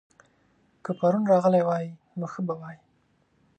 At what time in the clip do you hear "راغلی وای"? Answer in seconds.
1.31-1.87